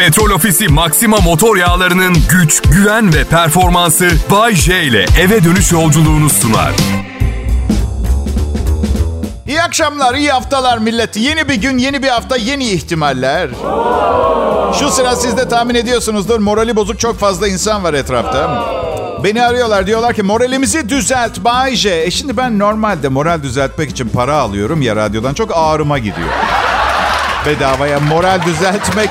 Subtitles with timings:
[0.00, 6.30] Petrol Ofisi Maxima motor yağlarının güç, güven ve performansı Bay J ile eve dönüş yolculuğunu
[6.30, 6.72] sunar.
[9.46, 11.16] İyi akşamlar, iyi haftalar millet.
[11.16, 13.50] Yeni bir gün, yeni bir hafta, yeni ihtimaller.
[14.78, 16.38] Şu sıra siz de tahmin ediyorsunuzdur.
[16.38, 18.64] Morali bozuk çok fazla insan var etrafta.
[19.24, 22.02] Beni arıyorlar diyorlar ki moralimizi düzelt Bay J.
[22.02, 26.28] E şimdi ben normalde moral düzeltmek için para alıyorum ya radyodan çok ağrıma gidiyor.
[27.46, 29.10] Bedavaya moral düzeltmek.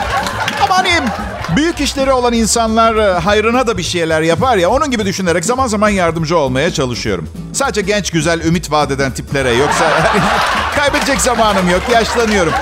[0.80, 1.08] Hani
[1.56, 4.70] büyük işleri olan insanlar e, hayrına da bir şeyler yapar ya.
[4.70, 7.30] Onun gibi düşünerek zaman zaman yardımcı olmaya çalışıyorum.
[7.54, 9.54] Sadece genç, güzel, ümit vaat eden tiplere.
[9.54, 9.92] Yoksa
[10.76, 11.82] kaybedecek zamanım yok.
[11.92, 12.54] Yaşlanıyorum.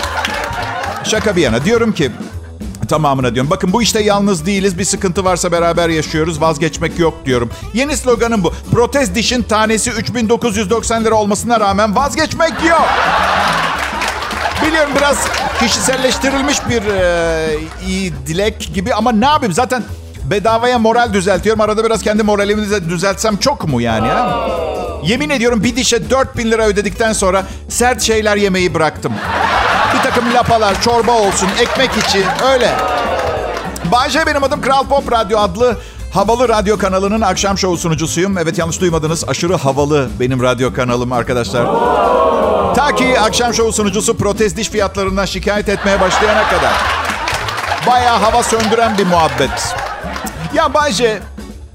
[1.03, 1.65] Şaka bir yana.
[1.65, 2.11] Diyorum ki
[2.89, 3.51] tamamına diyorum.
[3.51, 4.77] Bakın bu işte yalnız değiliz.
[4.77, 6.41] Bir sıkıntı varsa beraber yaşıyoruz.
[6.41, 7.49] Vazgeçmek yok diyorum.
[7.73, 8.53] Yeni sloganım bu.
[8.71, 12.87] Protez dişin tanesi 3990 lira olmasına rağmen vazgeçmek yok.
[14.65, 15.17] Biliyorum biraz
[15.59, 17.47] kişiselleştirilmiş bir e,
[18.27, 19.83] dilek gibi ama ne yapayım zaten
[20.23, 21.61] bedavaya moral düzeltiyorum.
[21.61, 24.47] Arada biraz kendi moralimi de düzeltsem çok mu yani ha?
[25.03, 29.13] Yemin ediyorum bir dişe 4000 lira ödedikten sonra sert şeyler yemeyi bıraktım.
[29.93, 32.71] Bir takım lapalar, çorba olsun, ekmek içi öyle.
[33.91, 35.77] Bayce benim adım Kral Pop Radyo adlı
[36.11, 38.37] havalı radyo kanalının akşam şovu sunucusuyum.
[38.37, 41.65] Evet yanlış duymadınız aşırı havalı benim radyo kanalım arkadaşlar.
[42.75, 46.73] Ta ki akşam şovu sunucusu protest diş fiyatlarından şikayet etmeye başlayana kadar.
[47.87, 49.75] Bayağı hava söndüren bir muhabbet.
[50.53, 51.19] Ya Bayce,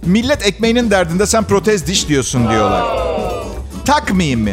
[0.06, 2.84] millet ekmeğinin derdinde sen protez diş diyorsun diyorlar.
[3.84, 4.50] Takmayayım mı?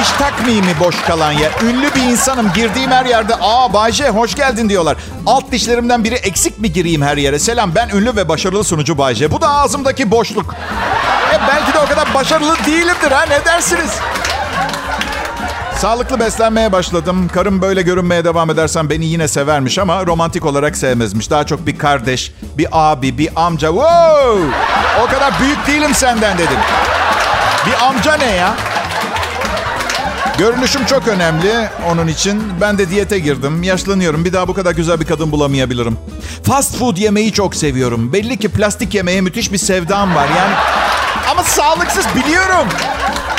[0.00, 1.50] Diş takmayayım mı boş kalan ya?
[1.62, 2.52] Ünlü bir insanım.
[2.54, 4.96] Girdiğim her yerde aa Bayce hoş geldin diyorlar.
[5.26, 7.38] Alt dişlerimden biri eksik mi gireyim her yere?
[7.38, 9.30] Selam ben ünlü ve başarılı sunucu Bayce.
[9.32, 10.54] Bu da ağzımdaki boşluk.
[11.34, 13.90] E belki de o kadar başarılı değilimdir ha ne dersiniz?
[15.76, 17.30] Sağlıklı beslenmeye başladım.
[17.34, 21.30] Karım böyle görünmeye devam edersen beni yine severmiş ama romantik olarak sevmezmiş.
[21.30, 23.68] Daha çok bir kardeş, bir abi, bir amca.
[23.68, 24.42] Wow!
[25.02, 26.58] O kadar büyük değilim senden dedim.
[27.66, 28.54] Bir amca ne ya?
[30.42, 32.42] Görünüşüm çok önemli onun için.
[32.60, 33.62] Ben de diyete girdim.
[33.62, 34.24] Yaşlanıyorum.
[34.24, 35.98] Bir daha bu kadar güzel bir kadın bulamayabilirim.
[36.42, 38.12] Fast food yemeyi çok seviyorum.
[38.12, 40.28] Belli ki plastik yemeğe müthiş bir sevdam var.
[40.38, 40.54] Yani
[41.30, 42.68] ama sağlıksız biliyorum.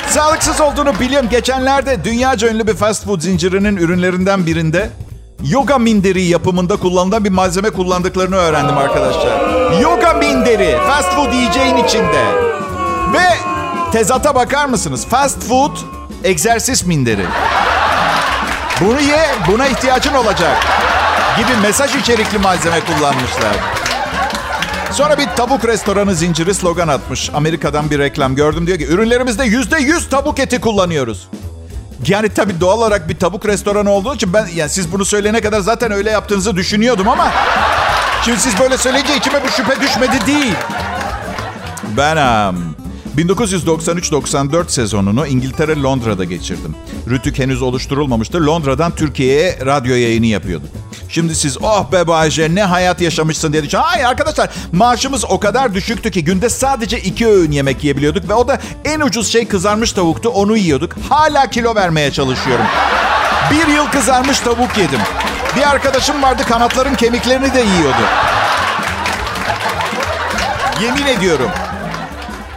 [0.10, 1.30] Sağlıksız olduğunu biliyorum.
[1.30, 4.90] Geçenlerde dünyaca ünlü bir fast food zincirinin ürünlerinden birinde
[5.44, 9.72] yoga minderi yapımında kullanılan bir malzeme kullandıklarını öğrendim arkadaşlar.
[9.82, 12.26] Yoga minderi fast food yiyeceğin içinde.
[13.14, 13.36] Ve
[13.92, 15.06] tezata bakar mısınız?
[15.06, 15.78] Fast food
[16.24, 17.26] egzersiz minderi.
[18.82, 20.58] Bunu ye, buna ihtiyacın olacak
[21.38, 23.56] gibi mesaj içerikli malzeme kullanmışlar.
[24.92, 27.30] Sonra bir tavuk restoranı zinciri slogan atmış.
[27.34, 28.68] Amerika'dan bir reklam gördüm.
[28.68, 31.28] Diyor ki ürünlerimizde yüzde yüz tavuk eti kullanıyoruz.
[32.08, 35.60] Yani tabii doğal olarak bir tavuk restoranı olduğu için ben yani siz bunu söyleyene kadar
[35.60, 37.32] zaten öyle yaptığınızı düşünüyordum ama
[38.26, 40.56] şimdi siz böyle söyleyince içime bu şüphe düşmedi değil.
[41.98, 42.76] Ben um,
[43.18, 46.76] 1993-94 sezonunu İngiltere Londra'da geçirdim.
[47.10, 48.46] Rütük henüz oluşturulmamıştı.
[48.46, 50.70] Londra'dan Türkiye'ye radyo yayını yapıyorduk.
[51.10, 53.82] Şimdi siz oh be Bayce ne hayat yaşamışsın diye düşünün.
[53.82, 58.30] Hayır arkadaşlar maaşımız o kadar düşüktü ki günde sadece iki öğün yemek yiyebiliyorduk.
[58.30, 60.96] Ve o da en ucuz şey kızarmış tavuktu onu yiyorduk.
[61.10, 62.66] Hala kilo vermeye çalışıyorum.
[63.52, 65.00] Bir yıl kızarmış tavuk yedim.
[65.56, 68.04] Bir arkadaşım vardı kanatların kemiklerini de yiyordu.
[70.82, 71.50] Yemin ediyorum.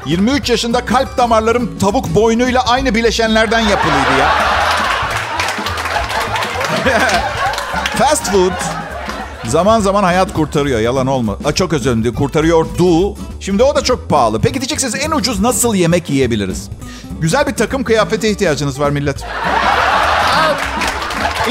[0.06, 4.34] 23 yaşında kalp damarlarım tavuk boynuyla aynı bileşenlerden yapılıydı ya.
[7.98, 8.52] Fast food
[9.44, 10.80] zaman zaman hayat kurtarıyor.
[10.80, 11.36] Yalan olma.
[11.44, 12.14] A, çok özür dilerim.
[12.14, 13.16] Kurtarıyordu.
[13.40, 14.40] Şimdi o da çok pahalı.
[14.40, 16.68] Peki diyeceksiniz en ucuz nasıl yemek yiyebiliriz?
[17.20, 19.24] Güzel bir takım kıyafete ihtiyacınız var millet.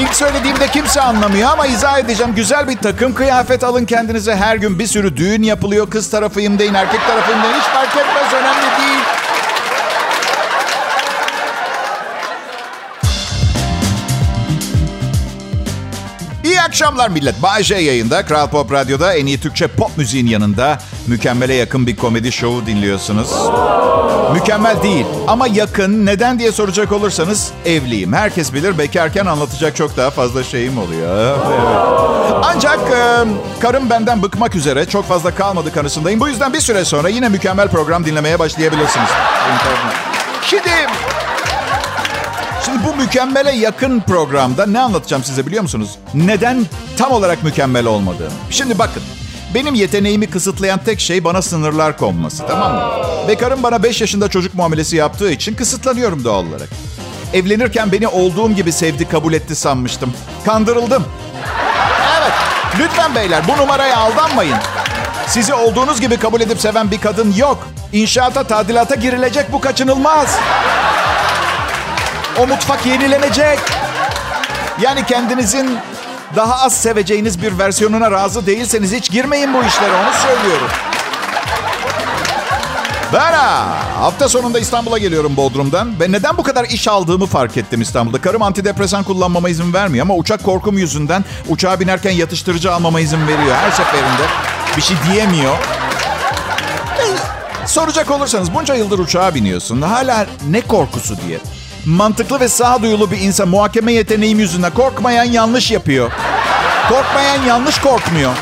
[0.00, 2.34] İlk söylediğimde kimse anlamıyor ama izah edeceğim.
[2.34, 4.36] Güzel bir takım kıyafet alın kendinize.
[4.36, 5.90] Her gün bir sürü düğün yapılıyor.
[5.90, 7.54] Kız tarafıyım deyin, erkek tarafıyım deyin.
[7.54, 9.15] Hiç fark etmez, önemli değil.
[16.66, 17.42] Akşamlar millet.
[17.42, 18.24] Bay J yayında.
[18.24, 23.30] Kral Pop Radyo'da en iyi Türkçe pop müziğin yanında mükemmele yakın bir komedi şovu dinliyorsunuz.
[24.32, 26.06] Mükemmel değil ama yakın.
[26.06, 28.12] Neden diye soracak olursanız evliyim.
[28.12, 31.36] Herkes bilir bekarken anlatacak çok daha fazla şeyim oluyor.
[32.44, 32.80] Ancak
[33.60, 36.20] karım benden bıkmak üzere çok fazla kalmadı kanısındayım.
[36.20, 39.10] Bu yüzden bir süre sonra yine mükemmel program dinlemeye başlayabilirsiniz.
[40.42, 40.70] Şimdi
[42.64, 45.90] Şimdi bu mükemmele yakın programda ne anlatacağım size biliyor musunuz?
[46.14, 46.66] Neden
[46.98, 48.30] tam olarak mükemmel olmadığını.
[48.50, 49.02] Şimdi bakın.
[49.54, 52.82] Benim yeteneğimi kısıtlayan tek şey bana sınırlar konması tamam mı?
[53.28, 56.68] Bekarım bana 5 yaşında çocuk muamelesi yaptığı için kısıtlanıyorum doğal olarak.
[57.32, 60.12] Evlenirken beni olduğum gibi sevdi kabul etti sanmıştım.
[60.44, 61.04] Kandırıldım.
[62.18, 62.32] Evet
[62.78, 64.56] Lütfen beyler bu numaraya aldanmayın.
[65.26, 67.68] Sizi olduğunuz gibi kabul edip seven bir kadın yok.
[67.92, 70.38] İnşaata, tadilata girilecek bu kaçınılmaz.
[72.38, 73.58] O mutfak yenilenecek.
[74.80, 75.78] Yani kendinizin
[76.36, 80.68] daha az seveceğiniz bir versiyonuna razı değilseniz hiç girmeyin bu işlere onu söylüyorum.
[83.12, 83.66] Ben ha,
[84.00, 86.00] hafta sonunda İstanbul'a geliyorum Bodrum'dan.
[86.00, 88.20] Ve neden bu kadar iş aldığımı fark ettim İstanbul'da.
[88.20, 93.56] Karım antidepresan kullanmama izin vermiyor ama uçak korkum yüzünden uçağa binerken yatıştırıcı almama izin veriyor.
[93.56, 94.22] Her seferinde
[94.76, 95.56] bir şey diyemiyor.
[97.66, 99.82] Soracak olursanız bunca yıldır uçağa biniyorsun.
[99.82, 101.38] Hala ne korkusu diye.
[101.86, 106.12] Mantıklı ve sağduyulu bir insan muhakeme yeteneğim yüzünden korkmayan yanlış yapıyor.
[106.88, 108.32] Korkmayan yanlış korkmuyor.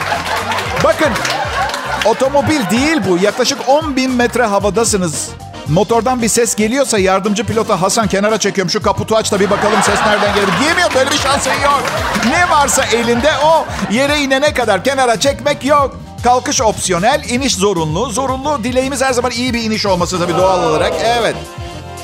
[0.85, 1.09] Bakın
[2.05, 3.19] Otomobil değil bu.
[3.19, 5.29] Yaklaşık 10 bin metre havadasınız.
[5.69, 8.71] Motordan bir ses geliyorsa yardımcı pilota Hasan kenara çekiyorum.
[8.71, 10.53] Şu kaputu aç da bir bakalım ses nereden geliyor.
[10.61, 11.83] Diyemiyor böyle bir şansın yok.
[12.31, 13.65] Ne varsa elinde o.
[13.91, 15.97] Yere inene kadar kenara çekmek yok.
[16.25, 18.11] Kalkış opsiyonel, iniş zorunlu.
[18.11, 20.93] Zorunlu dileğimiz her zaman iyi bir iniş olması tabii doğal olarak.
[21.05, 21.37] Evet.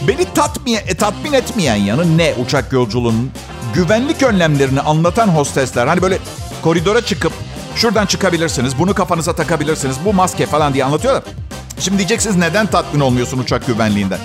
[0.09, 3.31] Beni tatmin, e, tatmin etmeyen yanı ne uçak yolculuğunun?
[3.75, 5.87] Güvenlik önlemlerini anlatan hostesler.
[5.87, 6.19] Hani böyle
[6.63, 7.33] koridora çıkıp
[7.77, 11.23] Şuradan çıkabilirsiniz, bunu kafanıza takabilirsiniz, bu maske falan diye anlatıyorlar.
[11.79, 14.19] Şimdi diyeceksiniz neden tatmin olmuyorsun uçak güvenliğinden?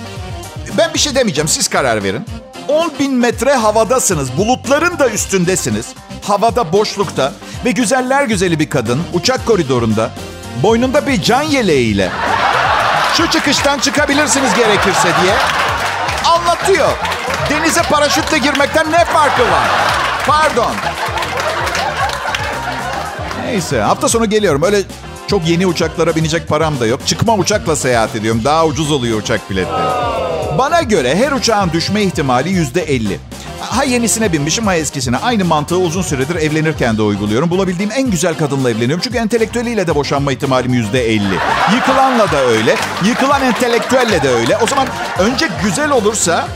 [0.78, 2.24] Ben bir şey demeyeceğim, siz karar verin.
[2.68, 5.86] 10 bin metre havadasınız, bulutların da üstündesiniz.
[6.22, 7.32] Havada, boşlukta
[7.64, 10.10] ve güzeller güzeli bir kadın uçak koridorunda
[10.62, 12.10] boynunda bir can yeleğiyle
[13.16, 15.34] şu çıkıştan çıkabilirsiniz gerekirse diye
[16.34, 16.88] anlatıyor.
[17.50, 19.68] Denize paraşütle girmekten ne farkı var?
[20.26, 20.72] Pardon.
[23.44, 24.62] Neyse hafta sonu geliyorum.
[24.62, 24.82] Öyle
[25.26, 27.06] çok yeni uçaklara binecek param da yok.
[27.06, 28.40] Çıkma uçakla seyahat ediyorum.
[28.44, 29.88] Daha ucuz oluyor uçak biletleri.
[30.58, 33.18] Bana göre her uçağın düşme ihtimali yüzde elli.
[33.60, 35.16] Ha yenisine binmişim ha eskisine.
[35.16, 37.50] Aynı mantığı uzun süredir evlenirken de uyguluyorum.
[37.50, 39.00] Bulabildiğim en güzel kadınla evleniyorum.
[39.04, 41.38] Çünkü entelektüeliyle de boşanma ihtimalim yüzde elli.
[41.74, 42.76] Yıkılanla da öyle.
[43.04, 44.56] Yıkılan entelektüelle de öyle.
[44.56, 44.86] O zaman
[45.18, 46.48] önce güzel olursa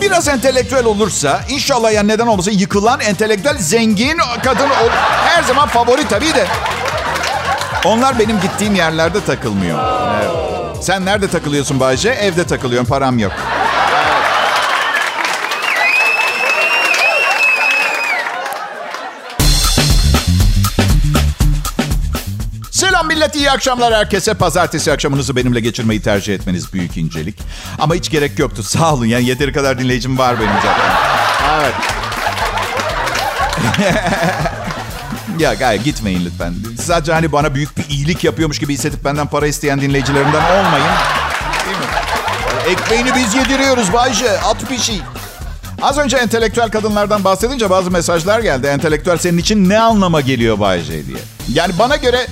[0.00, 4.90] Biraz entelektüel olursa inşallah yani neden olmasın yıkılan entelektüel zengin kadın ol.
[5.24, 6.46] Her zaman favori tabii de.
[7.84, 9.78] Onlar benim gittiğim yerlerde takılmıyor.
[10.22, 10.30] Evet.
[10.84, 12.08] Sen nerede takılıyorsun Bayce?
[12.10, 13.32] Evde takılıyorum param yok.
[23.14, 24.34] Millet, iyi akşamlar herkese.
[24.34, 27.38] Pazartesi akşamınızı benimle geçirmeyi tercih etmeniz büyük incelik.
[27.78, 28.62] Ama hiç gerek yoktu.
[28.66, 29.06] Sağ olun.
[29.06, 30.92] Yani yeteri kadar dinleyicim var benim zaten.
[31.60, 31.74] Evet.
[35.38, 36.54] ya gayet gitmeyin lütfen.
[36.82, 40.86] Sadece hani bana büyük bir iyilik yapıyormuş gibi hissedip benden para isteyen dinleyicilerimden olmayın.
[41.66, 41.84] Değil mi?
[42.68, 44.40] Ekmeğini biz yediriyoruz Bayce.
[44.40, 45.00] At bir şey.
[45.82, 48.66] Az önce entelektüel kadınlardan bahsedince bazı mesajlar geldi.
[48.66, 51.18] Entelektüel senin için ne anlama geliyor Bayce diye.
[51.48, 52.26] Yani bana göre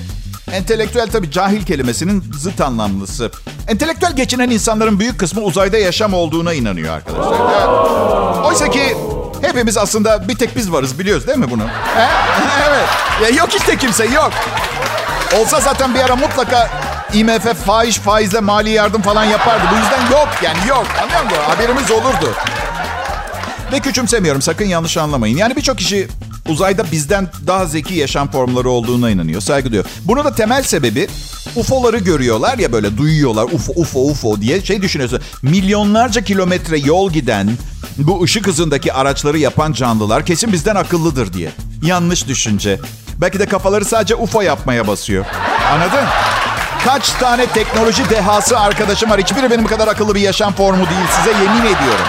[0.53, 3.31] Entelektüel tabii cahil kelimesinin zıt anlamlısı.
[3.67, 7.51] Entelektüel geçinen insanların büyük kısmı uzayda yaşam olduğuna inanıyor arkadaşlar.
[7.51, 8.45] Evet.
[8.45, 8.97] Oysa ki
[9.41, 11.63] hepimiz aslında bir tek biz varız biliyoruz değil mi bunu?
[11.95, 12.07] He?
[12.69, 12.87] evet.
[13.23, 14.31] Ya yok işte kimse yok.
[15.39, 16.69] Olsa zaten bir ara mutlaka
[17.13, 19.63] IMF faiz faizle mali yardım falan yapardı.
[19.71, 20.85] Bu yüzden yok yani yok.
[21.03, 21.37] Anlıyor musun?
[21.47, 22.33] Haberimiz olurdu.
[23.71, 25.37] Ve küçümsemiyorum sakın yanlış anlamayın.
[25.37, 26.07] Yani birçok kişi
[26.49, 29.41] uzayda bizden daha zeki yaşam formları olduğuna inanıyor.
[29.41, 29.85] Saygı duyuyor.
[30.05, 31.07] Bunu da temel sebebi
[31.55, 35.21] UFO'ları görüyorlar ya böyle duyuyorlar UFO UFO UFO diye şey düşünüyorsun.
[35.41, 37.49] Milyonlarca kilometre yol giden
[37.97, 41.49] bu ışık hızındaki araçları yapan canlılar kesin bizden akıllıdır diye.
[41.83, 42.79] Yanlış düşünce.
[43.21, 45.25] Belki de kafaları sadece UFO yapmaya basıyor.
[45.73, 46.05] Anladın?
[46.85, 49.21] Kaç tane teknoloji dehası arkadaşım var.
[49.21, 51.07] Hiçbiri benim kadar akıllı bir yaşam formu değil.
[51.17, 52.05] Size yemin ediyorum.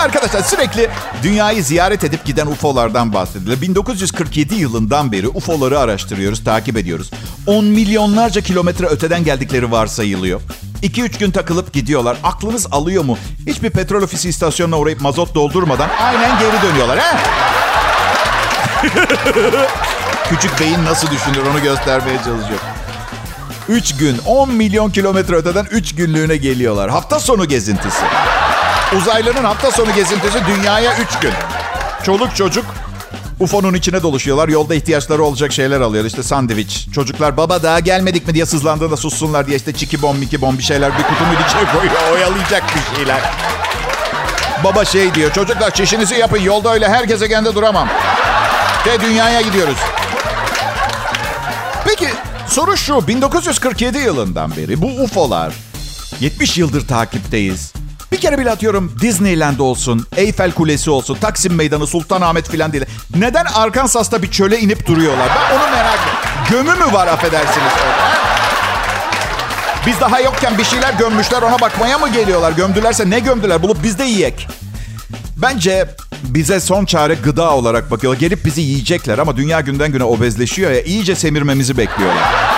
[0.00, 0.90] Arkadaşlar sürekli
[1.22, 3.60] dünyayı ziyaret edip giden UFO'lardan bahsedilir.
[3.60, 7.10] 1947 yılından beri UFO'ları araştırıyoruz, takip ediyoruz.
[7.46, 10.40] 10 milyonlarca kilometre öteden geldikleri varsayılıyor.
[10.82, 12.16] 2-3 gün takılıp gidiyorlar.
[12.24, 13.18] Aklınız alıyor mu?
[13.46, 16.98] Hiçbir petrol ofisi istasyonuna uğrayıp mazot doldurmadan aynen geri dönüyorlar.
[16.98, 17.16] He?
[20.30, 22.60] Küçük beyin nasıl düşünür onu göstermeye çalışıyor.
[23.68, 26.90] 3 gün 10 milyon kilometre öteden 3 günlüğüne geliyorlar.
[26.90, 28.04] Hafta sonu gezintisi.
[28.96, 31.32] Uzaylıların hafta sonu gezintisi dünyaya 3 gün.
[32.02, 32.64] Çoluk çocuk
[33.40, 34.48] UFO'nun içine doluşuyorlar.
[34.48, 36.04] Yolda ihtiyaçları olacak şeyler alıyor.
[36.04, 36.86] İşte sandviç.
[36.94, 40.62] Çocuklar baba daha gelmedik mi diye sızlandığında sussunlar diye işte çiki bom miki bom bir
[40.62, 42.12] şeyler bir kutunun içine koyuyor.
[42.12, 43.20] Oyalayacak bir şeyler.
[44.64, 45.32] Baba şey diyor.
[45.32, 46.38] Çocuklar çişinizi yapın.
[46.40, 47.88] Yolda öyle her gezegende duramam.
[48.86, 49.78] Ve dünyaya gidiyoruz.
[51.84, 52.08] Peki
[52.46, 53.08] soru şu.
[53.08, 55.54] 1947 yılından beri bu UFO'lar
[56.20, 57.72] 70 yıldır takipteyiz.
[58.12, 62.84] Bir kere bile atıyorum Disneyland olsun, Eyfel Kulesi olsun, Taksim Meydanı, Sultanahmet filan değil.
[63.16, 65.28] Neden Arkansas'ta bir çöle inip duruyorlar?
[65.28, 66.30] Ben onu merak ediyorum.
[66.50, 67.72] Gömü mü var affedersiniz?
[69.86, 72.52] Biz daha yokken bir şeyler gömmüşler ona bakmaya mı geliyorlar?
[72.52, 73.62] Gömdülerse ne gömdüler?
[73.62, 74.48] Bulup biz de yiyek.
[75.36, 75.88] Bence
[76.22, 78.20] bize son çare gıda olarak bakıyorlar.
[78.20, 82.49] Gelip bizi yiyecekler ama dünya günden güne obezleşiyor ya iyice semirmemizi bekliyorlar.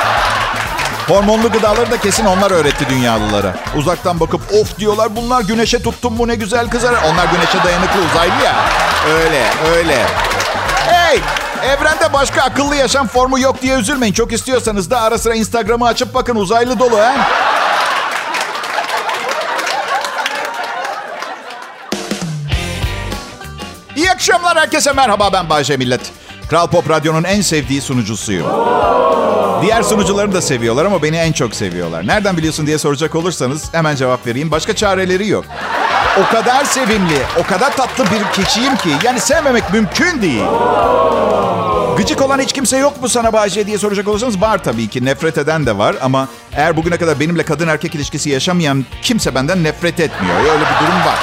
[1.09, 3.55] Hormonlu gıdaları da kesin onlar öğretti dünyalılara.
[3.77, 6.93] Uzaktan bakıp of diyorlar bunlar güneşe tuttum bu ne güzel kızar.
[6.93, 8.55] Onlar güneşe dayanıklı uzaylı ya.
[9.15, 9.45] Öyle
[9.77, 10.07] öyle.
[10.87, 11.21] Hey
[11.65, 14.13] evrende başka akıllı yaşam formu yok diye üzülmeyin.
[14.15, 17.15] Çok istiyorsanız da ara sıra Instagram'ı açıp bakın uzaylı dolu ha.
[23.97, 26.01] İyi akşamlar herkese merhaba ben Bayce Millet.
[26.53, 28.47] Kral Pop Radyo'nun en sevdiği sunucusuyum.
[29.63, 32.07] Diğer sunucularını da seviyorlar ama beni en çok seviyorlar.
[32.07, 34.51] Nereden biliyorsun diye soracak olursanız hemen cevap vereyim.
[34.51, 35.45] Başka çareleri yok.
[36.21, 40.45] O kadar sevimli, o kadar tatlı bir keçiyim ki yani sevmemek mümkün değil.
[41.97, 45.05] Gıcık olan hiç kimse yok mu sana Bayce diye soracak olursanız var tabii ki.
[45.05, 49.65] Nefret eden de var ama eğer bugüne kadar benimle kadın erkek ilişkisi yaşamayan kimse benden
[49.65, 50.37] nefret etmiyor.
[50.41, 51.19] Öyle bir durum var.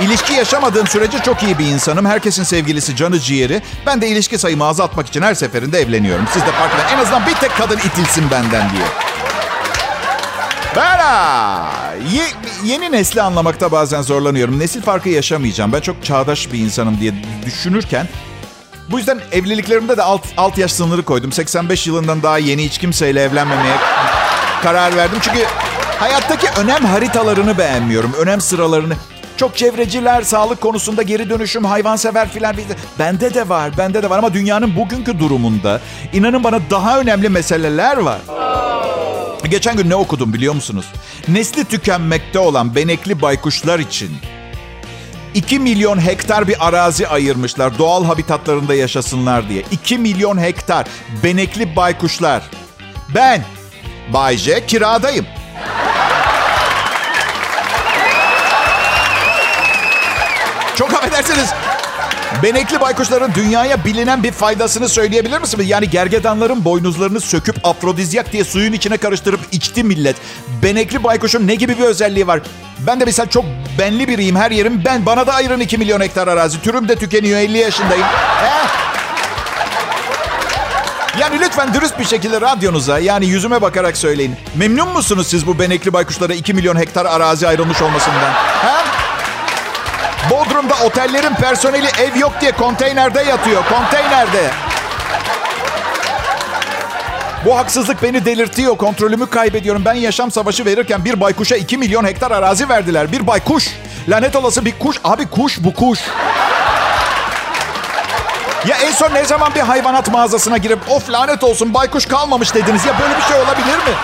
[0.00, 2.06] İlişki yaşamadığım sürece çok iyi bir insanım.
[2.06, 3.62] Herkesin sevgilisi canı ciğeri.
[3.86, 6.24] Ben de ilişki sayımı azaltmak için her seferinde evleniyorum.
[6.32, 6.82] Siz de farkında.
[6.94, 8.84] En azından bir tek kadın itilsin benden diye.
[10.76, 10.92] Ben
[12.12, 12.32] Ye-
[12.64, 14.58] yeni nesli anlamakta bazen zorlanıyorum.
[14.58, 15.72] Nesil farkı yaşamayacağım.
[15.72, 17.12] Ben çok çağdaş bir insanım diye
[17.46, 18.08] düşünürken
[18.90, 21.32] bu yüzden evliliklerimde de alt, alt yaş sınırı koydum.
[21.32, 23.76] 85 yılından daha yeni hiç kimseyle evlenmemeye
[24.62, 25.18] karar verdim.
[25.22, 25.44] Çünkü
[25.98, 28.12] hayattaki önem haritalarını beğenmiyorum.
[28.12, 28.94] Önem sıralarını.
[29.42, 32.56] Çok çevreciler, sağlık konusunda geri dönüşüm, hayvansever filan.
[32.98, 34.18] Bende de var, bende de var.
[34.18, 35.80] Ama dünyanın bugünkü durumunda
[36.12, 38.20] inanın bana daha önemli meseleler var.
[39.50, 40.86] Geçen gün ne okudum biliyor musunuz?
[41.28, 44.10] Nesli tükenmekte olan benekli baykuşlar için
[45.34, 49.62] 2 milyon hektar bir arazi ayırmışlar doğal habitatlarında yaşasınlar diye.
[49.70, 50.86] 2 milyon hektar
[51.22, 52.42] benekli baykuşlar.
[53.14, 53.44] Ben
[54.12, 55.26] Bay J kiradayım.
[61.02, 61.50] Affedersiniz.
[62.42, 65.68] Benekli baykuşların dünyaya bilinen bir faydasını söyleyebilir misiniz?
[65.68, 70.16] Yani gergedanların boynuzlarını söküp afrodizyak diye suyun içine karıştırıp içti millet.
[70.62, 72.40] Benekli baykuşun ne gibi bir özelliği var?
[72.86, 73.44] Ben de mesela çok
[73.78, 74.82] benli biriyim her yerim.
[74.84, 76.62] Ben bana da ayırın 2 milyon hektar arazi.
[76.62, 78.06] Türüm de tükeniyor 50 yaşındayım.
[78.06, 78.68] He?
[81.20, 84.36] Yani lütfen dürüst bir şekilde radyonuza yani yüzüme bakarak söyleyin.
[84.54, 88.51] Memnun musunuz siz bu benekli baykuşlara 2 milyon hektar arazi ayrılmış olmasından?
[90.32, 93.64] Bodrum'da otellerin personeli ev yok diye konteynerde yatıyor.
[93.68, 94.50] Konteynerde.
[97.44, 98.76] Bu haksızlık beni delirtiyor.
[98.76, 99.82] Kontrolümü kaybediyorum.
[99.84, 103.12] Ben yaşam savaşı verirken bir baykuşa 2 milyon hektar arazi verdiler.
[103.12, 103.68] Bir baykuş.
[104.08, 104.96] Lanet olası bir kuş.
[105.04, 106.00] Abi kuş bu kuş.
[108.66, 112.84] Ya en son ne zaman bir hayvanat mağazasına girip of lanet olsun baykuş kalmamış dediniz.
[112.86, 113.94] Ya böyle bir şey olabilir mi?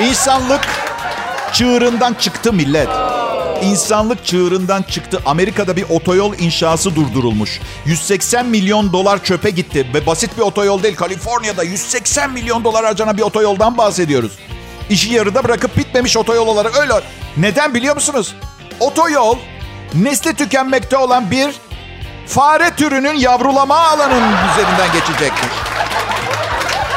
[0.00, 0.60] İnsanlık
[1.52, 3.03] çığırından çıktı millet.
[3.64, 5.22] İnsanlık çığırından çıktı.
[5.26, 7.60] Amerika'da bir otoyol inşası durdurulmuş.
[7.86, 9.86] 180 milyon dolar çöpe gitti.
[9.94, 10.96] Ve basit bir otoyol değil.
[10.96, 14.32] Kaliforniya'da 180 milyon dolar harcanan bir otoyoldan bahsediyoruz.
[14.90, 16.92] İşi yarıda bırakıp bitmemiş otoyol olarak öyle.
[17.36, 18.34] Neden biliyor musunuz?
[18.80, 19.38] Otoyol
[19.94, 21.54] nesli tükenmekte olan bir
[22.26, 25.52] fare türünün yavrulama alanının üzerinden geçecekmiş.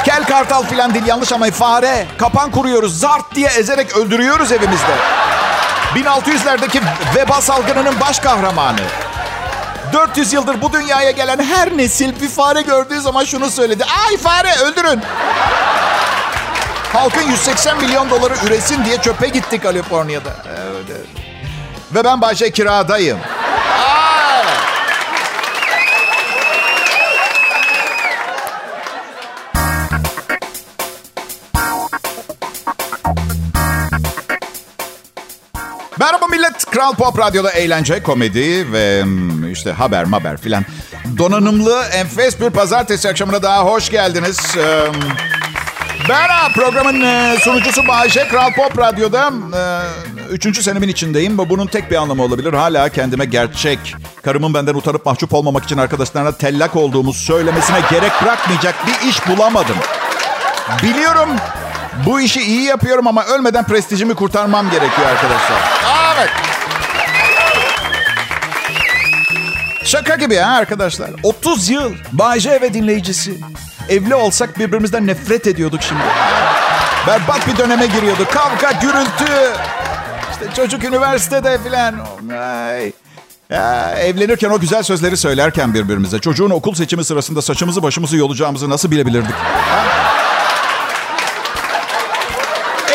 [0.05, 2.05] Kel kartal filan değil yanlış ama fare.
[2.17, 2.99] Kapan kuruyoruz.
[2.99, 4.95] Zart diye ezerek öldürüyoruz evimizde.
[5.95, 6.81] 1600'lerdeki
[7.15, 8.79] veba salgınının baş kahramanı.
[9.93, 13.85] 400 yıldır bu dünyaya gelen her nesil bir fare gördüğü zaman şunu söyledi.
[14.07, 15.01] Ay fare öldürün.
[16.93, 20.29] Halkın 180 milyon doları üresin diye çöpe gitti Kaliforniya'da.
[20.47, 21.05] Evet, evet.
[21.95, 23.19] Ve ben Bayşe kiradayım.
[36.07, 36.65] Merhaba millet.
[36.65, 40.65] Kral Pop Radyo'da eğlence, komedi ve hmm, işte haber haber filan.
[41.17, 44.39] Donanımlı, enfes bir pazartesi akşamına daha hoş geldiniz.
[44.57, 44.85] Ee,
[46.09, 48.27] Ben programın e, sunucusu Bayşe.
[48.27, 49.61] Kral Pop Radyo'da e,
[50.31, 51.37] üçüncü senemin içindeyim.
[51.37, 52.53] Bunun tek bir anlamı olabilir.
[52.53, 58.75] Hala kendime gerçek, karımın benden utanıp mahcup olmamak için arkadaşlarına tellak olduğumu söylemesine gerek bırakmayacak
[58.87, 59.77] bir iş bulamadım.
[60.83, 61.29] Biliyorum
[62.05, 65.57] bu işi iyi yapıyorum ama ölmeden prestijimi kurtarmam gerekiyor arkadaşlar.
[66.15, 66.29] Evet.
[69.83, 71.09] Şaka gibi ha arkadaşlar.
[71.23, 73.39] 30 yıl Bayce ve dinleyicisi.
[73.89, 76.01] Evli olsak birbirimizden nefret ediyorduk şimdi.
[77.07, 78.25] Berbat bir döneme giriyordu.
[78.31, 79.53] Kavga, gürültü.
[80.31, 81.95] İşte çocuk üniversitede filan.
[82.39, 82.91] Ay.
[83.49, 86.19] Ya, evlenirken o güzel sözleri söylerken birbirimize.
[86.19, 89.35] Çocuğun okul seçimi sırasında saçımızı başımızı yolacağımızı nasıl bilebilirdik?
[89.35, 89.86] Ha?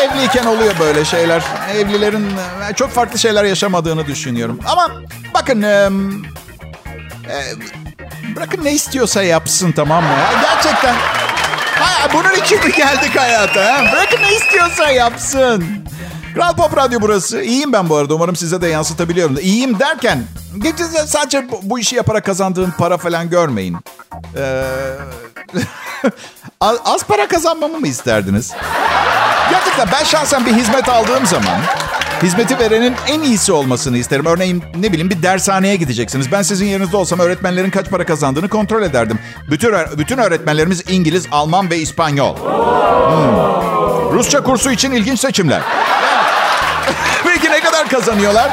[0.03, 1.43] Evliyken oluyor böyle şeyler.
[1.75, 2.27] Evlilerin
[2.69, 4.59] e, çok farklı şeyler yaşamadığını düşünüyorum.
[4.65, 4.91] Ama
[5.33, 5.61] bakın...
[5.61, 5.89] E,
[7.29, 7.37] e,
[8.35, 10.09] bırakın ne istiyorsa yapsın tamam mı?
[10.41, 10.95] Gerçekten.
[11.79, 13.65] Ha, bunun için mi geldik hayata?
[13.65, 13.91] Ha?
[13.93, 15.65] Bırakın ne istiyorsa yapsın.
[16.35, 17.41] Kral Pop Radyo burası.
[17.41, 18.15] İyiyim ben bu arada.
[18.15, 19.37] Umarım size de yansıtabiliyorum.
[19.41, 20.23] İyiyim derken
[21.07, 23.77] sadece bu, bu işi yaparak kazandığım para falan görmeyin.
[24.37, 24.63] Ee,
[26.63, 28.51] az para kazanmamı mı isterdiniz?
[29.49, 31.57] Gerçekten ben şahsen bir hizmet aldığım zaman
[32.23, 34.25] hizmeti verenin en iyisi olmasını isterim.
[34.25, 36.31] Örneğin ne bileyim bir dershaneye gideceksiniz.
[36.31, 39.19] Ben sizin yerinizde olsam öğretmenlerin kaç para kazandığını kontrol ederdim.
[39.49, 42.35] Bütün bütün öğretmenlerimiz İngiliz, Alman ve İspanyol.
[42.37, 44.13] Hmm.
[44.13, 45.61] Rusça kursu için ilginç seçimler.
[47.23, 48.51] Peki ne kadar kazanıyorlar?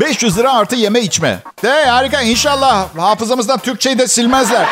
[0.00, 1.38] 500 lira artı yeme içme.
[1.62, 4.66] De harika inşallah hafızamızdan Türkçeyi de silmezler.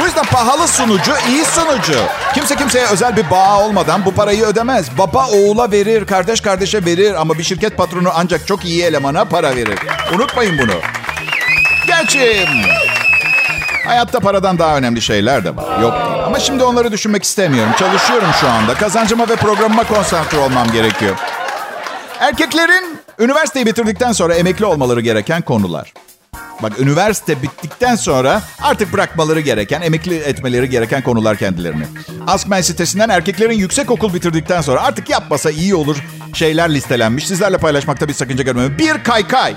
[0.00, 1.98] Bu yüzden pahalı sunucu iyi sunucu.
[2.34, 4.98] Kimse kimseye özel bir bağ olmadan bu parayı ödemez.
[4.98, 9.56] Baba oğula verir, kardeş kardeşe verir ama bir şirket patronu ancak çok iyi elemana para
[9.56, 9.78] verir.
[10.14, 10.74] Unutmayın bunu.
[11.86, 12.46] Gerçi
[13.86, 15.80] hayatta paradan daha önemli şeyler de var.
[15.82, 16.24] Yok değil.
[16.26, 17.72] Ama şimdi onları düşünmek istemiyorum.
[17.78, 18.74] Çalışıyorum şu anda.
[18.74, 21.14] Kazancıma ve programıma konsantre olmam gerekiyor.
[22.20, 25.92] Erkeklerin üniversiteyi bitirdikten sonra emekli olmaları gereken konular.
[26.62, 31.84] Bak üniversite bittikten sonra artık bırakmaları gereken, emekli etmeleri gereken konular kendilerini.
[32.26, 35.96] Askmen sitesinden erkeklerin yüksek okul bitirdikten sonra artık yapmasa iyi olur
[36.32, 37.26] şeyler listelenmiş.
[37.26, 38.78] Sizlerle paylaşmakta bir sakınca görmüyorum.
[38.78, 39.54] Bir kaykay.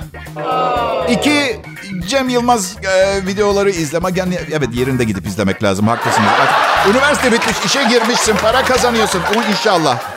[1.09, 1.61] İki
[2.07, 4.09] Cem Yılmaz e, videoları izleme.
[4.15, 5.87] Yani, evet yerinde gidip izlemek lazım.
[5.87, 6.29] Haklısınız.
[6.41, 9.21] Artık, üniversite bitmiş, işe girmişsin, para kazanıyorsun.
[9.35, 10.16] O inşallah.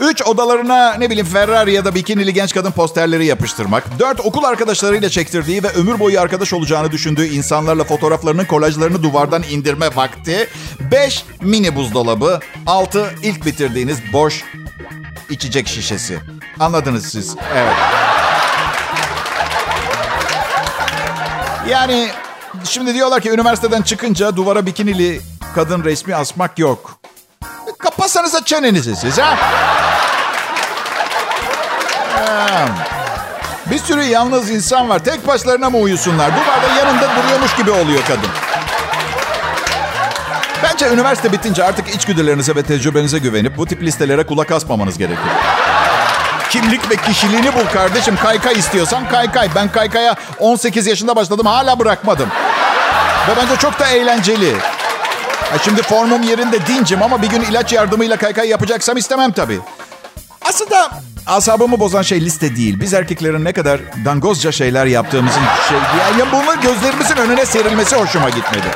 [0.00, 3.98] Üç, odalarına ne bileyim Ferrari ya da bikinili genç kadın posterleri yapıştırmak.
[3.98, 9.96] Dört, okul arkadaşlarıyla çektirdiği ve ömür boyu arkadaş olacağını düşündüğü insanlarla fotoğraflarının kolajlarını duvardan indirme
[9.96, 10.48] vakti.
[10.80, 12.40] Beş, mini buzdolabı.
[12.66, 14.44] Altı, ilk bitirdiğiniz boş
[15.30, 16.18] içecek şişesi.
[16.60, 17.36] Anladınız siz.
[17.54, 17.74] Evet.
[21.68, 22.08] Yani
[22.64, 25.20] şimdi diyorlar ki üniversiteden çıkınca duvara bikinili
[25.54, 26.98] kadın resmi asmak yok.
[27.78, 29.38] Kapatsanıza çenenizi siz ha.
[33.66, 34.98] Bir sürü yalnız insan var.
[34.98, 36.30] Tek başlarına mı uyusunlar?
[36.30, 38.30] Duvarda yanında duruyormuş gibi oluyor kadın.
[40.62, 45.34] Bence üniversite bitince artık içgüdülerinize ve tecrübenize güvenip bu tip listelere kulak asmamanız gerekiyor.
[46.50, 48.16] Kimlik ve kişiliğini bul kardeşim.
[48.16, 49.48] Kaykay istiyorsan kaykay.
[49.54, 52.28] Ben kaykaya 18 yaşında başladım hala bırakmadım.
[53.28, 54.56] Ve bence çok da eğlenceli.
[55.52, 59.60] Ha şimdi formum yerinde dincim ama bir gün ilaç yardımıyla kaykay yapacaksam istemem tabii.
[60.48, 60.90] Aslında
[61.26, 62.80] asabımı bozan şey liste değil.
[62.80, 65.78] Biz erkeklerin ne kadar dangozca şeyler yaptığımızın şey...
[65.98, 68.66] Yani bunun gözlerimizin önüne serilmesi hoşuma gitmedi.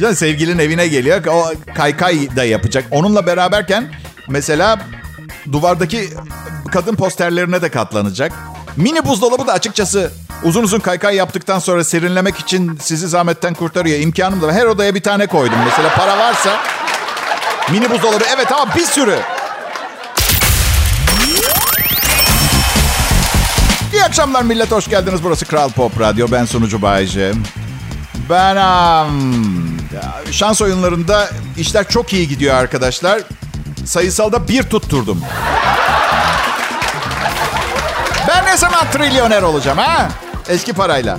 [0.00, 1.24] Can sevgilin evine geliyor.
[1.26, 2.84] O kaykay da yapacak.
[2.90, 3.88] Onunla beraberken
[4.28, 4.78] mesela
[5.52, 6.08] duvardaki
[6.72, 8.32] kadın posterlerine de katlanacak.
[8.76, 10.12] Mini buzdolabı da açıkçası
[10.44, 13.98] uzun uzun kaykay yaptıktan sonra serinlemek için sizi zahmetten kurtarıyor.
[13.98, 14.52] İmkanım da.
[14.52, 15.58] Her odaya bir tane koydum.
[15.64, 16.50] Mesela para varsa
[17.70, 19.18] mini buzdolabı evet ama bir sürü.
[24.10, 25.24] Akşamlar millet hoş geldiniz.
[25.24, 26.26] Burası Kral Pop Radyo.
[26.32, 27.32] Ben sunucu Bayece.
[28.30, 29.78] Ben um,
[30.30, 33.20] şans oyunlarında işler çok iyi gidiyor arkadaşlar.
[33.84, 35.22] Sayısalda bir tutturdum.
[38.28, 40.08] Ben ne zaman trilyoner olacağım ha?
[40.48, 41.18] Eski parayla.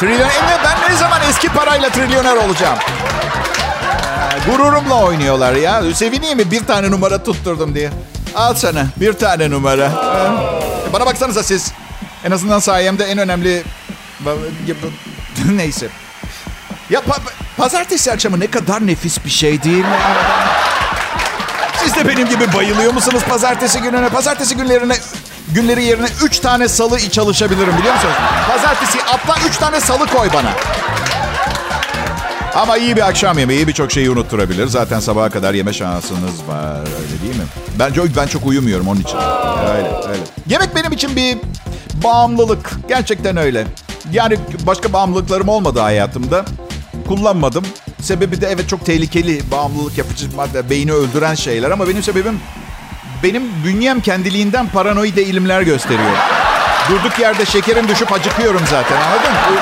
[0.00, 2.78] Trilyoner, ben ne zaman eski parayla trilyoner olacağım?
[2.78, 5.82] Ee, gururumla oynuyorlar ya.
[5.94, 7.90] Sevineyim mi bir tane numara tutturdum diye.
[8.36, 9.86] Al sana bir tane numara.
[9.86, 11.72] Ee, bana baksanıza siz.
[12.24, 13.62] En azından sayemde en önemli...
[15.56, 15.88] Neyse.
[16.90, 17.20] Ya pa-
[17.56, 19.96] pazartesi akşamı ne kadar nefis bir şey değil mi?
[21.84, 24.08] Siz de benim gibi bayılıyor musunuz pazartesi gününe?
[24.08, 24.94] Pazartesi günlerine
[25.48, 28.14] günleri yerine 3 tane salı çalışabilirim biliyor musunuz?
[28.48, 30.50] Pazartesi atla 3 tane salı koy bana.
[32.54, 34.66] Ama iyi bir akşam yemeği birçok şeyi unutturabilir.
[34.66, 37.44] Zaten sabaha kadar yeme şansınız var öyle değil mi?
[37.78, 39.16] Ben, ben çok uyumuyorum onun için.
[39.76, 40.22] Öyle öyle.
[40.48, 41.38] Yemek benim için bir
[42.04, 42.70] bağımlılık.
[42.88, 43.66] Gerçekten öyle.
[44.12, 44.36] Yani
[44.66, 46.44] başka bağımlılıklarım olmadı hayatımda.
[47.08, 47.64] Kullanmadım.
[48.00, 52.40] Sebebi de evet çok tehlikeli bağımlılık yapıcı madde, beyni öldüren şeyler ama benim sebebim
[53.22, 56.16] benim bünyem kendiliğinden paranoid eğilimler gösteriyor.
[56.90, 59.60] Durduk yerde şekerim düşüp acıkıyorum zaten anladın mı?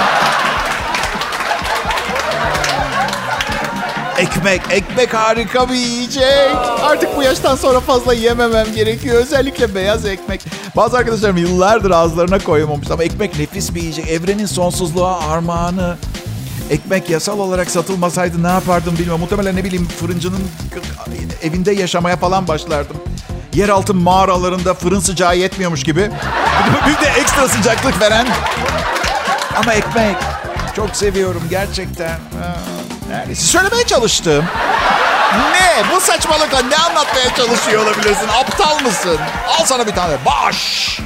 [4.21, 6.57] Ekmek, ekmek harika bir yiyecek.
[6.83, 9.17] Artık bu yaştan sonra fazla yememem gerekiyor.
[9.17, 10.45] Özellikle beyaz ekmek.
[10.77, 14.09] Bazı arkadaşlarım yıllardır ağızlarına koymamış ama ekmek nefis bir yiyecek.
[14.09, 15.97] Evrenin sonsuzluğa armağanı.
[16.71, 19.21] Ekmek yasal olarak satılmasaydı ne yapardım bilmiyorum.
[19.21, 20.43] Muhtemelen ne bileyim fırıncının
[21.43, 22.97] evinde yaşamaya falan başlardım.
[23.55, 26.01] Yeraltı mağaralarında fırın sıcağı yetmiyormuş gibi.
[26.87, 28.27] Bir de ekstra sıcaklık veren.
[29.57, 30.17] Ama ekmek
[30.77, 32.19] çok seviyorum gerçekten.
[33.11, 34.45] Neredeyse söylemeye çalıştım.
[35.53, 35.85] Ne?
[35.95, 38.29] Bu saçmalıkla ne anlatmaya çalışıyor olabilirsin?
[38.29, 39.19] Aptal mısın?
[39.49, 40.15] Al sana bir tane.
[40.27, 41.01] Baş.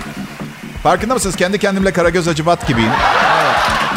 [0.83, 1.37] Farkında mısınız?
[1.37, 2.93] Kendi kendimle Karagöz Acıbat gibiyim.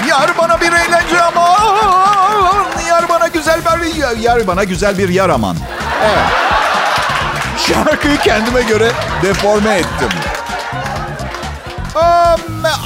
[0.07, 2.65] Yar bana bir eğlence aman.
[2.87, 5.57] Yar bana güzel bir yar bana güzel bir yar aman.
[6.05, 6.25] Evet.
[7.67, 8.91] Şarkıyı kendime göre
[9.23, 10.09] deforme ettim.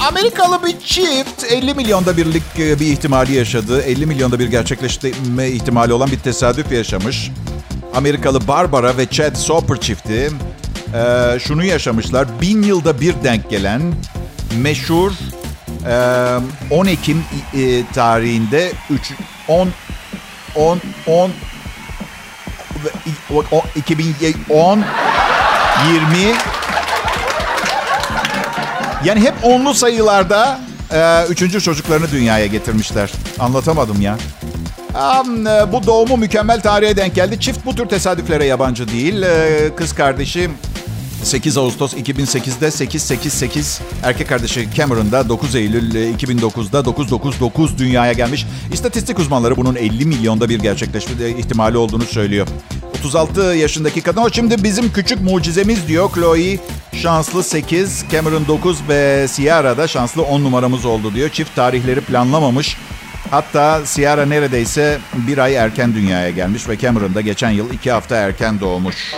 [0.08, 3.82] Amerikalı bir çift 50 milyonda birlik e, bir ihtimali yaşadı.
[3.82, 7.32] 50 milyonda bir gerçekleşme ihtimali olan bir tesadüf yaşamış.
[7.96, 10.30] Amerikalı Barbara ve Chad Soper çifti
[10.94, 12.28] e, şunu yaşamışlar.
[12.42, 13.82] Bin yılda bir denk gelen
[14.58, 15.12] meşhur
[16.72, 19.14] e, 10 Ekim e, tarihinde 3
[19.48, 19.70] 10
[20.56, 21.32] 10 10
[23.76, 24.84] 2010
[25.94, 26.36] 20
[29.06, 30.60] yani hep onlu sayılarda
[30.94, 33.12] e, üçüncü çocuklarını dünyaya getirmişler.
[33.40, 34.18] Anlatamadım ya.
[34.96, 37.40] Um, bu doğumu mükemmel tarihe denk geldi.
[37.40, 39.22] Çift bu tür tesadüflere yabancı değil.
[39.22, 40.50] E, kız kardeşi
[41.24, 48.46] 8 Ağustos 2008'de 888 erkek kardeşi Cameron'da 9 Eylül 2009'da 999 dünyaya gelmiş.
[48.74, 52.48] İstatistik uzmanları bunun 50 milyonda bir gerçekleşme ihtimali olduğunu söylüyor.
[53.00, 56.10] 36 yaşındaki kadın o şimdi bizim küçük mucizemiz diyor.
[56.16, 56.58] Chloe
[56.94, 61.30] şanslı 8, Cameron 9 ve Sierra da şanslı 10 numaramız oldu diyor.
[61.30, 62.78] Çift tarihleri planlamamış.
[63.32, 68.16] Hatta Sierra neredeyse bir ay erken dünyaya gelmiş ve Cameron da geçen yıl iki hafta
[68.16, 69.16] erken doğmuş.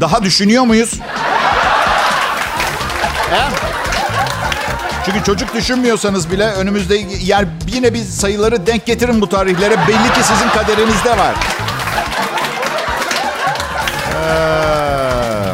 [0.00, 1.00] Daha düşünüyor muyuz?
[3.30, 3.42] He?
[5.06, 9.76] Çünkü çocuk düşünmüyorsanız bile önümüzde yer yine bir sayıları denk getirin bu tarihlere.
[9.88, 11.34] Belli ki sizin kaderinizde var.
[14.28, 15.48] Ee,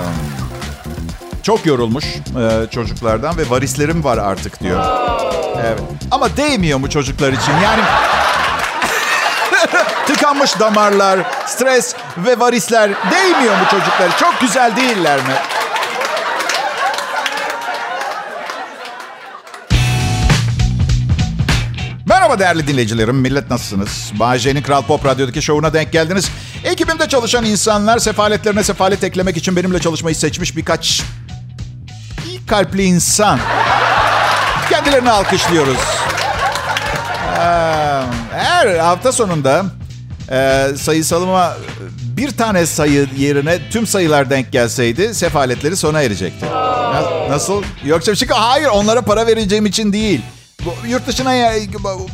[1.42, 4.84] çok yorulmuş e, çocuklardan ve varislerim var artık diyor.
[5.66, 5.80] Evet.
[6.10, 7.52] Ama değmiyor mu çocuklar için?
[7.62, 7.82] Yani
[10.06, 14.18] tıkanmış damarlar, stres ve varisler değmiyor mu çocuklar?
[14.18, 15.34] Çok güzel değiller mi?
[22.24, 23.16] Merhaba değerli dinleyicilerim.
[23.16, 24.12] Millet nasılsınız?
[24.14, 26.30] Bahçe'nin Kral Pop Radyo'daki şovuna denk geldiniz.
[26.64, 31.02] Ekibimde çalışan insanlar sefaletlerine sefalet eklemek için benimle çalışmayı seçmiş birkaç
[32.28, 33.38] iyi kalpli insan.
[34.70, 35.76] Kendilerini alkışlıyoruz.
[37.38, 37.42] Ee,
[38.32, 39.64] her hafta sonunda
[40.30, 41.56] e, sayısalıma
[42.16, 46.46] bir tane sayı yerine tüm sayılar denk gelseydi sefaletleri sona erecekti.
[47.30, 47.62] Nasıl?
[47.84, 50.20] Yoksa çünkü hayır onlara para vereceğim için değil.
[50.88, 51.32] Yurt dışına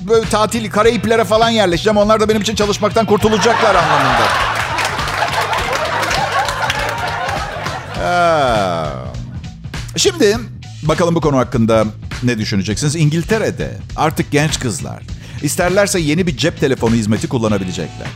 [0.08, 1.96] böyle tatil Karayiplere falan yerleşeceğim.
[1.96, 4.26] Onlar da benim için çalışmaktan kurtulacaklar anlamında.
[9.96, 10.38] Şimdi
[10.82, 11.84] bakalım bu konu hakkında
[12.22, 12.96] ne düşüneceksiniz?
[12.96, 15.02] İngiltere'de artık genç kızlar
[15.42, 18.08] isterlerse yeni bir cep telefonu hizmeti kullanabilecekler.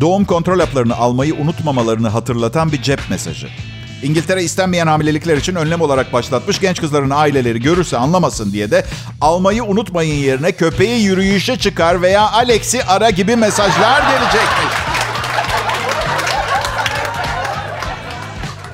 [0.00, 3.48] Doğum kontrol haplarını almayı unutmamalarını hatırlatan bir cep mesajı.
[4.02, 6.60] İngiltere istenmeyen hamilelikler için önlem olarak başlatmış.
[6.60, 8.84] Genç kızların aileleri görürse anlamasın diye de
[9.20, 14.74] almayı unutmayın yerine köpeği yürüyüşe çıkar veya Alex'i ara gibi mesajlar gelecekmiş.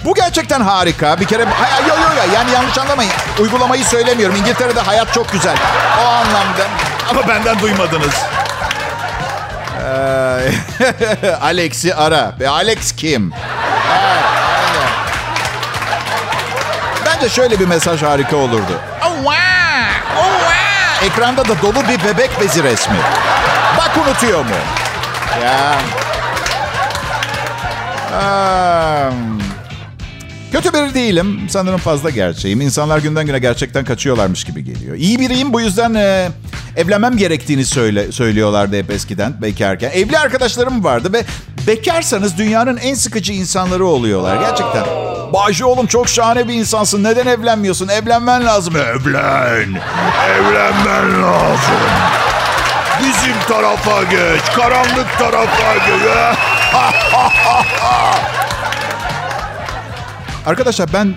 [0.05, 1.21] Bu gerçekten harika.
[1.21, 1.49] Bir kere yo
[1.89, 3.13] yo yo yani yanlış anlamayın.
[3.41, 4.37] Uygulamayı söylemiyorum.
[4.37, 5.57] İngiltere'de hayat çok güzel.
[6.05, 6.67] O anlamda.
[7.11, 8.15] Ama benden duymadınız.
[9.85, 12.35] Ee, Alex'i ara.
[12.41, 13.33] Ve Alex kim?
[17.23, 18.81] Bence şöyle bir mesaj harika olurdu.
[21.07, 22.97] Ekranda da dolu bir bebek bezi resmi.
[23.79, 24.51] Bak unutuyor mu?
[25.43, 25.79] Ya.
[28.13, 29.43] Um,
[30.53, 31.41] kötü biri değilim.
[31.49, 32.61] Sanırım fazla gerçeğim.
[32.61, 34.97] İnsanlar günden güne gerçekten kaçıyorlarmış gibi geliyor.
[34.97, 36.29] İyi biriyim bu yüzden e,
[36.77, 39.91] evlenmem gerektiğini söyle, söylüyorlardı hep eskiden bekarken.
[39.91, 41.25] Evli arkadaşlarım vardı ve
[41.67, 44.85] bekarsanız dünyanın en sıkıcı insanları oluyorlar gerçekten.
[45.33, 47.05] Bayşe oğlum çok şahane bir insansın.
[47.05, 47.89] Neden evlenmiyorsun?
[47.89, 48.77] Evlenmen lazım.
[48.77, 49.81] Evlen.
[50.29, 51.83] Evlenmen lazım.
[53.01, 54.43] Bizim tarafa geç.
[54.57, 56.03] Karanlık tarafa geç.
[60.47, 61.15] Arkadaşlar ben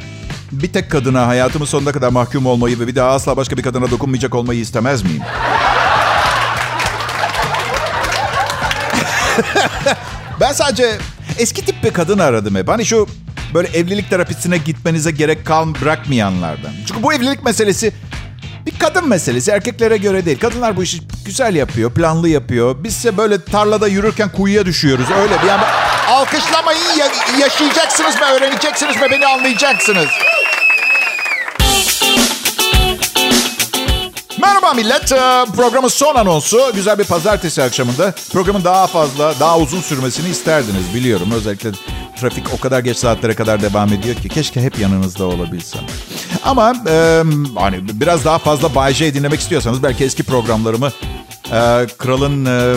[0.51, 3.91] bir tek kadına hayatımın sonuna kadar mahkum olmayı ve bir daha asla başka bir kadına
[3.91, 5.21] dokunmayacak olmayı istemez miyim?
[10.41, 10.98] ben sadece
[11.39, 12.67] eski tip bir kadın aradım hep.
[12.67, 13.08] Hani şu
[13.54, 16.71] böyle evlilik terapisine gitmenize gerek kal bırakmayanlardan.
[16.88, 17.93] Çünkü bu evlilik meselesi
[18.65, 19.52] bir kadın meselesi.
[19.52, 20.39] Erkeklere göre değil.
[20.39, 22.84] Kadınlar bu işi güzel yapıyor, planlı yapıyor.
[22.84, 25.06] Bizse böyle tarlada yürürken kuyuya düşüyoruz.
[25.21, 25.63] Öyle bir yani
[26.10, 30.08] alkışlamayın ya- yaşayacaksınız mı, öğreneceksiniz mi, beni anlayacaksınız.
[34.45, 35.12] Merhaba millet.
[35.12, 36.71] Ee, Programın son anonsu.
[36.75, 38.13] Güzel bir pazartesi akşamında.
[38.31, 41.31] Programın daha fazla, daha uzun sürmesini isterdiniz biliyorum.
[41.31, 41.69] Özellikle
[42.19, 44.29] trafik o kadar geç saatlere kadar devam ediyor ki.
[44.29, 45.81] Keşke hep yanınızda olabilsem.
[46.43, 47.23] Ama e,
[47.55, 50.91] hani biraz daha fazla Bay J dinlemek istiyorsanız belki eski programlarımı
[51.45, 52.75] e, Kral'ın e,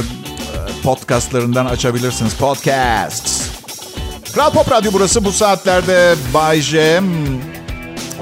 [0.83, 2.35] podcastlarından açabilirsiniz.
[2.35, 3.43] Podcasts.
[4.35, 5.25] Kral Pop Radyo burası.
[5.25, 7.01] Bu saatlerde Bay J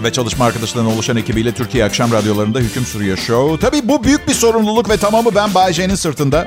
[0.03, 3.69] ve çalışma arkadaşlarından oluşan ekibiyle Türkiye akşam radyolarında hüküm sürüyor show.
[3.69, 6.45] Tabii bu büyük bir sorumluluk ve tamamı ben Bay J'nin sırtında.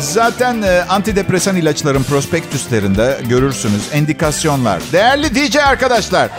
[0.00, 4.82] Zaten e, antidepresan ilaçların prospektüslerinde görürsünüz endikasyonlar.
[4.92, 6.30] Değerli DJ arkadaşlar.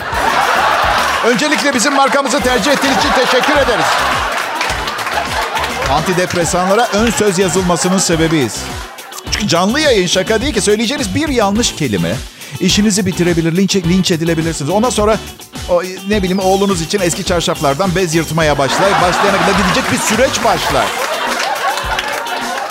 [1.26, 3.86] Öncelikle bizim markamızı tercih ettiğiniz için teşekkür ederiz.
[5.92, 8.58] Antidepresanlara ön söz yazılmasının sebebiyiz.
[9.32, 10.62] Çünkü canlı yayın şaka değil ki.
[10.62, 12.16] Söyleyeceğiniz bir yanlış kelime
[12.60, 14.72] işinizi bitirebilir, linç, linç edilebilirsiniz.
[14.72, 15.18] Ondan sonra
[15.70, 18.92] o, ne bileyim oğlunuz için eski çarşaflardan bez yırtmaya başlar.
[19.02, 20.86] Başlayana kadar gidecek bir süreç başlar.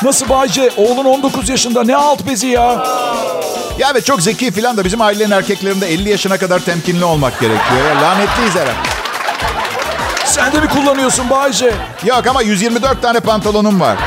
[0.02, 0.70] Nasıl Bayce?
[0.76, 2.86] Oğlun 19 yaşında ne alt bezi ya?
[3.78, 7.84] Ya evet çok zeki filan da bizim ailenin erkeklerinde 50 yaşına kadar temkinli olmak gerekiyor.
[7.88, 8.88] Ya, lanetliyiz herhalde.
[10.24, 11.74] Sen de mi kullanıyorsun Bayce?
[12.04, 13.98] Yok ama 124 tane pantolonum var.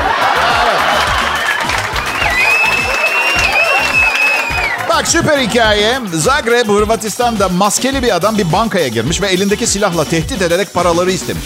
[5.08, 5.98] Süper hikaye.
[6.14, 11.44] Zagreb, Hırvatistan'da maskeli bir adam bir bankaya girmiş ve elindeki silahla tehdit ederek paraları istemiş.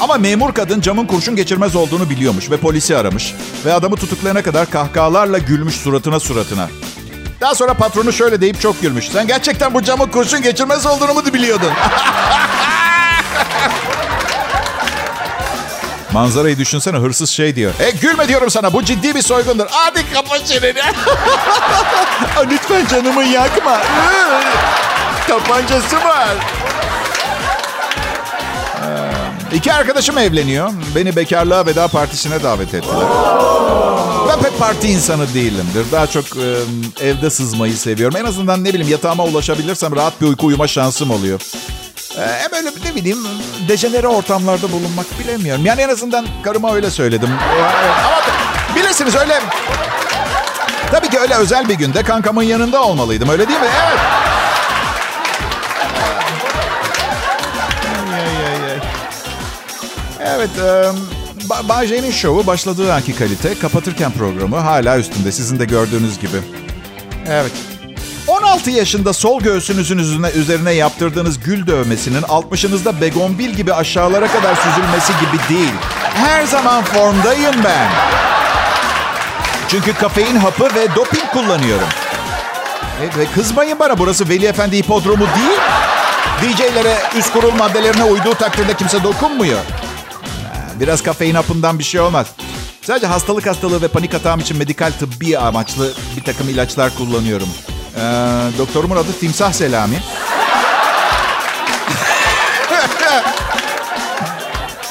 [0.00, 3.34] Ama memur kadın camın kurşun geçirmez olduğunu biliyormuş ve polisi aramış.
[3.64, 6.68] Ve adamı tutuklayana kadar kahkahalarla gülmüş suratına suratına.
[7.40, 9.08] Daha sonra patronu şöyle deyip çok gülmüş.
[9.08, 11.72] Sen gerçekten bu camın kurşun geçirmez olduğunu mu biliyordun?
[16.12, 17.72] Manzarayı düşünsene hırsız şey diyor.
[17.80, 19.66] E gülme diyorum sana bu ciddi bir soygundur.
[19.70, 20.80] Hadi kapa çeneni.
[22.50, 23.80] Lütfen canımı yakma.
[25.28, 26.28] Tabancası var.
[29.52, 30.70] Ee, İki arkadaşım evleniyor.
[30.94, 33.06] Beni bekarlığa veda partisine davet ettiler.
[34.28, 35.86] Ben pek parti insanı değilimdir.
[35.92, 38.16] Daha çok e, evde sızmayı seviyorum.
[38.16, 41.40] En azından ne bileyim yatağıma ulaşabilirsem rahat bir uyku uyuma şansım oluyor.
[42.18, 43.18] Ee, böyle ne bileyim
[43.68, 45.66] dejenere ortamlarda bulunmak bilemiyorum.
[45.66, 47.30] Yani en azından karıma öyle söyledim.
[48.06, 48.20] Ama
[48.76, 49.40] bilirsiniz öyle...
[50.90, 53.28] Tabii ki öyle özel bir günde kankamın yanında olmalıydım.
[53.28, 53.66] Öyle değil mi?
[58.64, 58.82] Evet.
[60.20, 60.50] Evet.
[60.58, 60.92] E,
[61.48, 63.58] Ba- Bay J'nin şovu başladığı anki kalite.
[63.58, 65.32] Kapatırken programı hala üstünde.
[65.32, 66.36] Sizin de gördüğünüz gibi.
[67.28, 67.52] Evet.
[68.52, 69.98] 16 yaşında sol göğsünüzün
[70.34, 75.72] üzerine, yaptırdığınız gül dövmesinin 60'ınızda begonbil gibi aşağılara kadar süzülmesi gibi değil.
[76.14, 77.90] Her zaman formdayım ben.
[79.68, 81.88] Çünkü kafein hapı ve doping kullanıyorum.
[83.02, 85.60] E, ve kızmayın bana burası Veli Efendi hipodromu değil.
[86.42, 89.60] DJ'lere üst kurul maddelerine uyduğu takdirde kimse dokunmuyor.
[90.80, 92.26] Biraz kafein hapından bir şey olmaz.
[92.82, 97.48] Sadece hastalık hastalığı ve panik atağım için medikal tıbbi amaçlı bir takım ilaçlar kullanıyorum.
[98.02, 99.96] Ee, doktorumun adı Timsah Selami.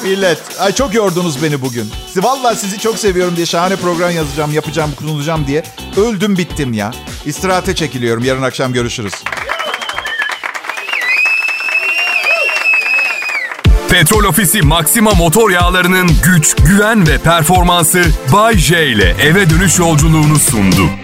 [0.02, 1.92] Millet, ay çok yordunuz beni bugün.
[2.16, 5.62] Vallahi sizi çok seviyorum diye şahane program yazacağım, yapacağım, kullanacağım diye.
[5.96, 6.90] Öldüm bittim ya.
[7.24, 8.24] İstirahate çekiliyorum.
[8.24, 9.12] Yarın akşam görüşürüz.
[13.88, 20.38] Petrol Ofisi Maxima motor yağlarının güç, güven ve performansı Bay J ile eve dönüş yolculuğunu
[20.38, 21.01] sundu.